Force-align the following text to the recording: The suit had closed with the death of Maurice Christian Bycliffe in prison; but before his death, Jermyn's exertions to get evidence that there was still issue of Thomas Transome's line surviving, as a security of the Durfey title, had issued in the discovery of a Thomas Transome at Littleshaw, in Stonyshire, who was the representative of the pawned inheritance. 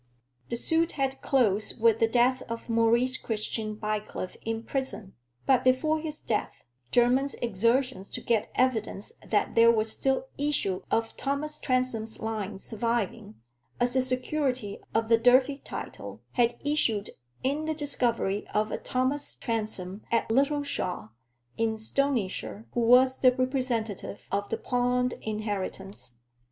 The 0.49 0.55
suit 0.55 0.93
had 0.93 1.21
closed 1.21 1.79
with 1.79 1.99
the 1.99 2.07
death 2.07 2.41
of 2.49 2.67
Maurice 2.69 3.17
Christian 3.17 3.75
Bycliffe 3.75 4.35
in 4.43 4.63
prison; 4.63 5.13
but 5.45 5.63
before 5.63 5.99
his 5.99 6.19
death, 6.19 6.63
Jermyn's 6.91 7.35
exertions 7.35 8.07
to 8.07 8.19
get 8.21 8.49
evidence 8.55 9.13
that 9.23 9.53
there 9.53 9.71
was 9.71 9.91
still 9.91 10.25
issue 10.39 10.81
of 10.89 11.15
Thomas 11.17 11.59
Transome's 11.59 12.19
line 12.19 12.57
surviving, 12.57 13.35
as 13.79 13.95
a 13.95 14.01
security 14.01 14.79
of 14.95 15.07
the 15.07 15.19
Durfey 15.19 15.63
title, 15.63 16.23
had 16.31 16.55
issued 16.65 17.11
in 17.43 17.65
the 17.65 17.75
discovery 17.75 18.47
of 18.55 18.71
a 18.71 18.79
Thomas 18.79 19.35
Transome 19.35 20.01
at 20.11 20.29
Littleshaw, 20.29 21.11
in 21.59 21.77
Stonyshire, 21.77 22.65
who 22.73 22.79
was 22.79 23.19
the 23.19 23.33
representative 23.33 24.21
of 24.31 24.49
the 24.49 24.57
pawned 24.57 25.13
inheritance. 25.21 26.15